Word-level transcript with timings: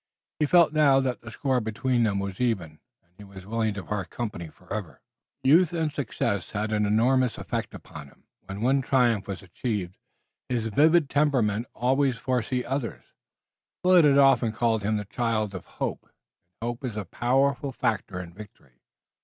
He 0.39 0.47
felt 0.47 0.73
now 0.73 0.99
that 0.99 1.21
the 1.21 1.29
score 1.29 1.61
between 1.61 2.01
them 2.01 2.17
was 2.17 2.41
even, 2.41 2.79
and 3.03 3.13
he 3.19 3.23
was 3.23 3.45
willing 3.45 3.75
to 3.75 3.83
part 3.83 4.09
company 4.09 4.47
forever. 4.47 4.99
Youth 5.43 5.73
and 5.73 5.93
success 5.93 6.49
had 6.53 6.71
an 6.71 6.87
enormous 6.87 7.37
effect 7.37 7.75
upon 7.75 8.07
him. 8.07 8.23
When 8.47 8.61
one 8.61 8.81
triumph 8.81 9.27
was 9.27 9.43
achieved 9.43 9.99
his 10.49 10.69
vivid 10.69 11.07
temperament 11.07 11.67
always 11.75 12.17
foresaw 12.17 12.63
others. 12.65 13.03
Willet 13.83 14.05
had 14.05 14.17
often 14.17 14.53
called 14.53 14.81
him 14.81 14.97
the 14.97 15.05
child 15.05 15.53
of 15.53 15.67
hope, 15.77 16.01
and 16.01 16.67
hope 16.67 16.83
is 16.83 16.97
a 16.97 17.05
powerful 17.05 17.71
factor 17.71 18.19
in 18.19 18.33
victory. 18.33 18.79